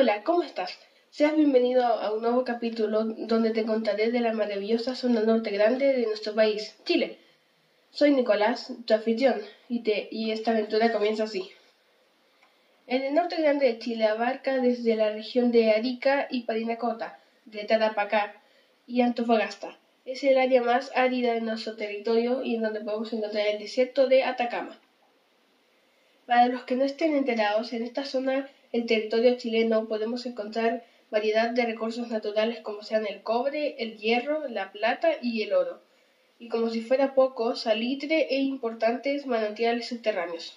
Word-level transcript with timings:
Hola, 0.00 0.22
¿cómo 0.22 0.44
estás? 0.44 0.78
Seas 1.10 1.34
bienvenido 1.34 1.84
a 1.84 2.12
un 2.12 2.22
nuevo 2.22 2.44
capítulo 2.44 3.02
donde 3.02 3.50
te 3.50 3.64
contaré 3.64 4.12
de 4.12 4.20
la 4.20 4.30
maravillosa 4.30 4.94
zona 4.94 5.22
norte 5.22 5.50
grande 5.50 5.92
de 5.92 6.06
nuestro 6.06 6.36
país, 6.36 6.76
Chile. 6.84 7.18
Soy 7.90 8.12
Nicolás, 8.12 8.72
tu 8.86 8.94
anfitrión, 8.94 9.42
y, 9.68 9.82
y 10.12 10.30
esta 10.30 10.52
aventura 10.52 10.92
comienza 10.92 11.24
así. 11.24 11.50
En 12.86 13.02
el 13.02 13.12
norte 13.12 13.42
grande 13.42 13.66
de 13.66 13.80
Chile 13.80 14.06
abarca 14.06 14.60
desde 14.60 14.94
la 14.94 15.10
región 15.10 15.50
de 15.50 15.72
Arica 15.72 16.28
y 16.30 16.42
Parinacota, 16.42 17.18
de 17.44 17.64
Tarapacá 17.64 18.40
y 18.86 19.00
Antofagasta. 19.00 19.80
Es 20.04 20.22
el 20.22 20.38
área 20.38 20.62
más 20.62 20.92
árida 20.94 21.32
de 21.32 21.40
nuestro 21.40 21.74
territorio 21.74 22.44
y 22.44 22.54
en 22.54 22.62
donde 22.62 22.82
podemos 22.82 23.12
encontrar 23.12 23.48
el 23.48 23.58
desierto 23.58 24.06
de 24.06 24.22
Atacama. 24.22 24.78
Para 26.24 26.46
los 26.46 26.62
que 26.62 26.76
no 26.76 26.84
estén 26.84 27.16
enterados, 27.16 27.72
en 27.72 27.82
esta 27.82 28.04
zona 28.04 28.48
el 28.72 28.86
territorio 28.86 29.36
chileno 29.36 29.86
podemos 29.86 30.26
encontrar 30.26 30.84
variedad 31.10 31.50
de 31.50 31.64
recursos 31.64 32.08
naturales 32.08 32.60
como 32.60 32.82
sean 32.82 33.06
el 33.06 33.22
cobre, 33.22 33.76
el 33.78 33.98
hierro, 33.98 34.46
la 34.48 34.72
plata 34.72 35.12
y 35.22 35.42
el 35.42 35.52
oro, 35.52 35.80
y 36.38 36.48
como 36.48 36.70
si 36.70 36.80
fuera 36.82 37.14
poco, 37.14 37.56
salitre 37.56 38.28
e 38.30 38.36
importantes 38.36 39.26
manantiales 39.26 39.88
subterráneos. 39.88 40.54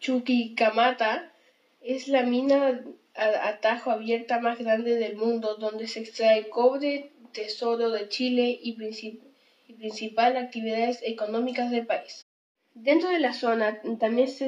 Chuquicamata 0.00 1.32
es 1.80 2.08
la 2.08 2.22
mina 2.22 2.84
a 3.14 3.48
atajo 3.48 3.90
abierta 3.90 4.40
más 4.40 4.58
grande 4.58 4.96
del 4.96 5.16
mundo 5.16 5.56
donde 5.56 5.86
se 5.86 6.00
extrae 6.00 6.48
cobre, 6.48 7.10
tesoro 7.32 7.90
de 7.90 8.08
Chile 8.08 8.58
y, 8.62 8.76
y 9.68 9.72
principal 9.74 10.36
actividades 10.36 11.00
económicas 11.02 11.70
del 11.70 11.86
país. 11.86 12.24
Dentro 12.74 13.10
de 13.10 13.20
la 13.20 13.34
zona 13.34 13.82
también 13.98 14.28
se, 14.28 14.46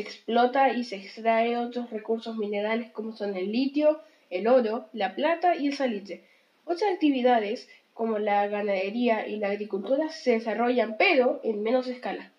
explota 0.00 0.72
y 0.72 0.82
se 0.82 0.96
extrae 0.96 1.58
otros 1.58 1.90
recursos 1.90 2.36
minerales 2.36 2.90
como 2.90 3.12
son 3.12 3.36
el 3.36 3.52
litio, 3.52 4.00
el 4.30 4.48
oro, 4.48 4.88
la 4.94 5.14
plata 5.14 5.56
y 5.56 5.66
el 5.66 5.74
salitre. 5.74 6.24
Otras 6.64 6.90
actividades 6.92 7.68
como 7.92 8.18
la 8.18 8.46
ganadería 8.48 9.28
y 9.28 9.36
la 9.36 9.48
agricultura 9.48 10.08
se 10.08 10.32
desarrollan 10.32 10.96
pero 10.98 11.40
en 11.44 11.62
menos 11.62 11.86
escala. 11.86 12.32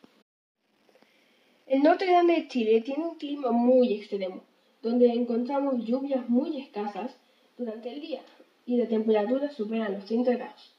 El 1.67 1.83
norte 1.83 2.07
grande 2.07 2.33
de 2.33 2.47
Chile 2.47 2.81
tiene 2.81 3.05
un 3.05 3.17
clima 3.17 3.51
muy 3.51 3.93
extremo, 3.93 4.43
donde 4.81 5.07
encontramos 5.07 5.85
lluvias 5.85 6.27
muy 6.27 6.59
escasas 6.59 7.15
durante 7.57 7.89
el 7.89 8.01
día 8.01 8.21
y 8.65 8.77
la 8.77 8.87
temperatura 8.87 9.51
supera 9.51 9.87
los 9.89 10.05
30 10.05 10.31
grados 10.31 10.76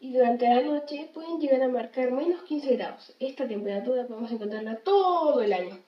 y 0.00 0.14
durante 0.14 0.48
la 0.48 0.62
noche 0.62 1.10
pueden 1.12 1.38
llegar 1.38 1.62
a 1.62 1.68
marcar 1.68 2.10
menos 2.10 2.42
15 2.44 2.76
grados. 2.76 3.14
Esta 3.20 3.46
temperatura 3.46 4.06
podemos 4.06 4.32
encontrarla 4.32 4.76
todo 4.76 5.42
el 5.42 5.52
año. 5.52 5.78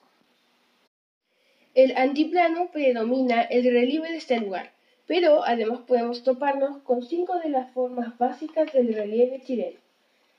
El 1.75 1.97
antiplano 1.97 2.71
predomina 2.71 3.41
el 3.41 3.65
relieve 3.65 4.11
de 4.11 4.19
este 4.19 4.39
lugar, 4.39 4.73
pero 5.07 5.43
además 5.43 5.81
podemos 5.87 6.23
toparnos 6.23 6.83
con 6.83 7.03
cinco 7.03 7.39
de 7.39 7.49
las 7.49 7.73
formas 7.73 8.19
básicas 8.19 8.71
del 8.75 8.95
relieve 8.95 9.41
chileno. 9.41 9.79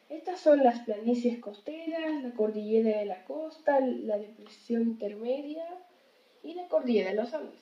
Estas 0.09 0.39
son 0.39 0.63
las 0.63 0.81
planicies 0.81 1.39
costeras, 1.39 2.21
la 2.21 2.29
cordillera 2.35 2.99
de 2.99 3.05
la 3.05 3.25
costa, 3.25 3.79
la 3.79 4.19
depresión 4.19 4.83
intermedia 4.83 5.65
y 6.43 6.53
la 6.53 6.67
cordillera 6.67 7.09
de 7.09 7.15
los 7.15 7.33
Andes. 7.33 7.59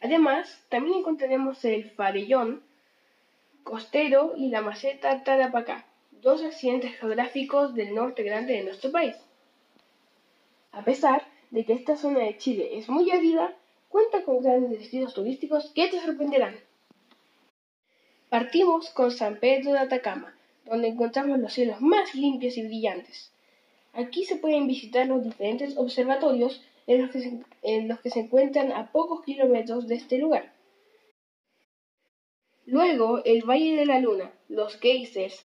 Además, 0.00 0.64
también 0.68 0.98
encontraremos 0.98 1.64
el 1.64 1.84
farellón, 1.84 2.64
costero 3.64 4.34
y 4.36 4.50
la 4.50 4.60
meseta 4.60 5.24
Tarapacá, 5.24 5.86
dos 6.22 6.42
accidentes 6.44 6.96
geográficos 7.00 7.74
del 7.74 7.94
norte 7.94 8.22
grande 8.22 8.52
de 8.52 8.64
nuestro 8.64 8.92
país. 8.92 9.16
A 10.70 10.84
pesar 10.84 11.26
de 11.50 11.64
que 11.64 11.72
esta 11.72 11.96
zona 11.96 12.20
de 12.20 12.36
Chile 12.36 12.78
es 12.78 12.88
muy 12.88 13.10
árida, 13.10 13.56
cuenta 13.88 14.22
con 14.22 14.42
grandes 14.42 14.78
destinos 14.78 15.14
turísticos 15.14 15.72
que 15.74 15.88
te 15.88 16.00
sorprenderán. 16.00 16.56
Partimos 18.28 18.90
con 18.90 19.10
San 19.10 19.38
Pedro 19.38 19.72
de 19.72 19.78
Atacama, 19.78 20.36
donde 20.64 20.88
encontramos 20.88 21.38
los 21.38 21.52
cielos 21.52 21.80
más 21.80 22.14
limpios 22.14 22.56
y 22.56 22.66
brillantes. 22.66 23.32
Aquí 23.92 24.24
se 24.24 24.36
pueden 24.36 24.66
visitar 24.66 25.06
los 25.06 25.22
diferentes 25.22 25.76
observatorios 25.78 26.62
en 26.86 27.88
los 27.88 28.00
que 28.00 28.10
se 28.10 28.20
encuentran 28.20 28.72
a 28.72 28.90
pocos 28.90 29.24
kilómetros 29.24 29.86
de 29.86 29.94
este 29.94 30.18
lugar. 30.18 30.52
Luego 32.66 33.22
el 33.24 33.42
Valle 33.42 33.76
de 33.76 33.84
la 33.84 34.00
Luna, 34.00 34.32
los 34.48 34.78
geysers, 34.80 35.46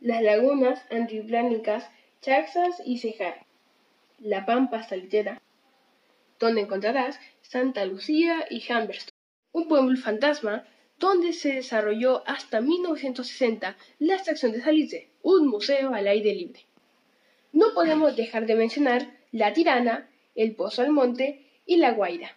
las 0.00 0.22
lagunas 0.22 0.80
antiplánicas 0.90 1.90
Chaxas 2.20 2.80
y 2.84 2.98
Cejar, 2.98 3.44
la 4.20 4.46
Pampa 4.46 4.84
Salitera, 4.84 5.42
donde 6.38 6.60
encontrarás 6.60 7.18
Santa 7.42 7.84
Lucía 7.84 8.46
y 8.48 8.62
Humberstone, 8.70 9.16
un 9.52 9.66
pueblo 9.66 9.96
fantasma 9.96 10.64
donde 10.98 11.32
se 11.32 11.54
desarrolló 11.54 12.22
hasta 12.26 12.60
1960 12.60 13.76
la 13.98 14.14
extracción 14.14 14.52
de 14.52 14.62
salitre, 14.62 15.10
un 15.22 15.48
museo 15.48 15.94
al 15.94 16.06
aire 16.06 16.32
libre. 16.32 16.60
No 17.52 17.74
podemos 17.74 18.14
dejar 18.16 18.46
de 18.46 18.54
mencionar 18.54 19.18
La 19.32 19.52
Tirana, 19.52 20.08
el 20.36 20.54
Pozo 20.54 20.82
al 20.82 20.90
Monte 20.90 21.44
y 21.66 21.76
La 21.76 21.90
Guaira. 21.90 22.36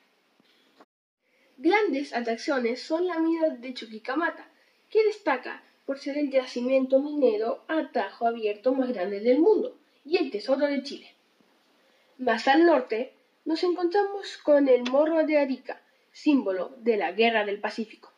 Grandes 1.61 2.13
atracciones 2.13 2.81
son 2.81 3.05
la 3.05 3.19
mina 3.19 3.49
de 3.49 3.73
Chuquicamata, 3.73 4.47
que 4.89 5.03
destaca 5.03 5.61
por 5.85 5.99
ser 5.99 6.17
el 6.17 6.31
yacimiento 6.31 7.01
minero 7.01 7.65
a 7.67 7.91
tajo 7.91 8.27
abierto 8.27 8.73
más 8.73 8.93
grande 8.93 9.19
del 9.19 9.39
mundo 9.39 9.77
y 10.05 10.15
el 10.15 10.31
tesoro 10.31 10.67
de 10.67 10.81
Chile. 10.83 11.13
Más 12.17 12.47
al 12.47 12.65
norte 12.65 13.11
nos 13.43 13.61
encontramos 13.63 14.37
con 14.37 14.69
el 14.69 14.83
Morro 14.89 15.25
de 15.25 15.37
Arica, 15.37 15.81
símbolo 16.13 16.73
de 16.77 16.95
la 16.95 17.11
Guerra 17.11 17.43
del 17.43 17.59
Pacífico. 17.59 18.13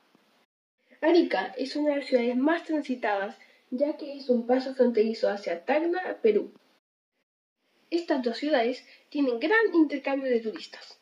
Arica 1.02 1.52
es 1.58 1.76
una 1.76 1.90
de 1.90 1.98
las 1.98 2.06
ciudades 2.06 2.38
más 2.38 2.64
transitadas 2.64 3.40
ya 3.72 3.98
que 3.98 4.18
es 4.18 4.30
un 4.30 4.46
paso 4.46 4.76
fronterizo 4.76 5.32
hacia 5.32 5.66
Tacna, 5.66 6.20
Perú. 6.22 6.54
Estas 7.90 8.22
dos 8.22 8.38
ciudades 8.38 8.86
tienen 9.10 9.40
gran 9.40 9.74
intercambio 9.74 10.30
de 10.30 10.42
turistas 10.42 11.01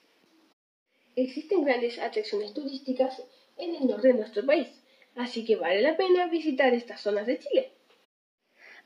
existen 1.24 1.64
grandes 1.64 2.00
atracciones 2.00 2.54
turísticas 2.54 3.22
en 3.58 3.76
el 3.76 3.88
norte 3.88 4.10
de 4.10 4.14
nuestro 4.16 4.46
país, 4.46 4.68
así 5.16 5.46
que 5.46 5.56
vale 5.56 5.82
la 5.82 5.98
pena 5.98 6.28
visitar 6.28 6.74
estas 6.74 7.02
zonas 7.02 7.28
de 7.28 7.40
Chile. 7.40 7.72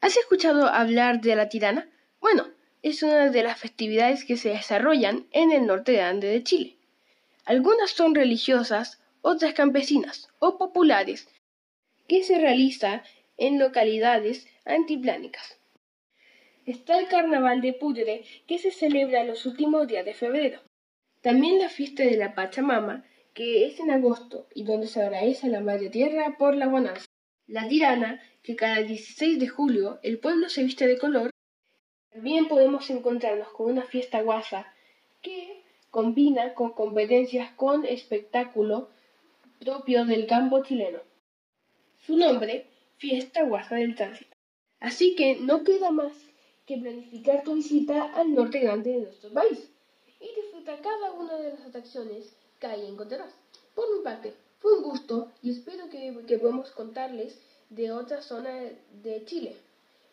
¿Has 0.01 0.17
escuchado 0.17 0.67
hablar 0.67 1.21
de 1.21 1.35
la 1.35 1.49
tirana? 1.49 1.89
Bueno, 2.19 2.47
es 2.81 3.03
una 3.03 3.29
de 3.29 3.43
las 3.43 3.59
festividades 3.59 4.25
que 4.25 4.37
se 4.37 4.49
desarrollan 4.49 5.27
en 5.31 5.51
el 5.51 5.65
norte 5.65 5.93
grande 5.93 6.27
de 6.27 6.43
Chile. 6.43 6.77
Algunas 7.45 7.91
son 7.91 8.15
religiosas, 8.15 9.01
otras 9.21 9.53
campesinas 9.53 10.29
o 10.39 10.57
populares, 10.57 11.29
que 12.07 12.23
se 12.23 12.37
realiza 12.39 13.03
en 13.37 13.59
localidades 13.59 14.47
antiplánicas. 14.65 15.57
Está 16.65 16.97
el 16.99 17.07
Carnaval 17.07 17.61
de 17.61 17.73
Pudre, 17.73 18.23
que 18.47 18.57
se 18.57 18.71
celebra 18.71 19.23
los 19.23 19.45
últimos 19.45 19.87
días 19.87 20.05
de 20.05 20.13
febrero. 20.13 20.59
También 21.23 21.57
la 21.57 21.69
fiesta 21.69 22.03
de 22.03 22.17
la 22.17 22.35
Pachamama, 22.35 23.05
que 23.33 23.65
es 23.65 23.79
en 23.79 23.91
agosto 23.91 24.45
y 24.53 24.65
donde 24.65 24.87
se 24.87 25.01
agradece 25.01 25.47
a 25.47 25.51
la 25.51 25.61
Madre 25.61 25.89
Tierra 25.89 26.35
por 26.37 26.53
la 26.53 26.67
bonanza. 26.67 27.05
La 27.47 27.65
tirana, 27.69 28.21
que 28.41 28.57
cada 28.57 28.81
16 28.81 29.39
de 29.39 29.47
julio 29.47 29.99
el 30.03 30.19
pueblo 30.19 30.49
se 30.49 30.65
viste 30.65 30.85
de 30.85 30.97
color. 30.97 31.29
También 32.11 32.49
podemos 32.49 32.89
encontrarnos 32.89 33.47
con 33.53 33.71
una 33.71 33.83
fiesta 33.83 34.21
guasa 34.21 34.67
que 35.21 35.63
combina 35.89 36.53
con 36.55 36.73
competencias 36.73 37.53
con 37.53 37.85
espectáculo 37.85 38.89
propio 39.61 40.03
del 40.03 40.27
campo 40.27 40.61
chileno. 40.61 40.99
Su 42.05 42.17
nombre, 42.17 42.67
Fiesta 42.97 43.43
Guasa 43.43 43.75
del 43.75 43.95
Tránsito. 43.95 44.35
Así 44.81 45.15
que 45.15 45.37
no 45.37 45.63
queda 45.63 45.89
más 45.89 46.11
que 46.65 46.77
planificar 46.79 47.43
tu 47.43 47.55
visita 47.55 48.11
al 48.13 48.35
norte 48.35 48.59
grande 48.59 48.91
de 48.91 48.99
nuestro 49.03 49.31
país 49.31 49.72
y 50.23 50.41
disfruta 50.41 50.81
cada 50.81 51.11
una 51.11 51.35
de 51.35 51.51
las 51.51 51.61
atracciones 51.61 52.33
que 52.59 52.67
ahí 52.67 52.87
encontrarás. 52.87 53.33
Por 53.75 53.93
mi 53.95 54.03
parte, 54.03 54.33
fue 54.59 54.77
un 54.77 54.83
gusto 54.83 55.31
y 55.41 55.51
espero 55.51 55.89
que, 55.89 56.23
que 56.25 56.39
podamos 56.39 56.71
contarles 56.71 57.37
de 57.69 57.91
otra 57.91 58.21
zona 58.21 58.51
de 59.03 59.25
Chile. 59.25 59.57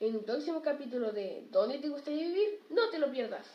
En 0.01 0.17
un 0.17 0.25
próximo 0.25 0.63
capítulo 0.63 1.13
de 1.13 1.47
¿Dónde 1.51 1.79
te 1.79 1.89
gustaría 1.89 2.27
vivir? 2.27 2.61
No 2.71 2.89
te 2.91 2.99
lo 2.99 3.13
pierdas. 3.13 3.47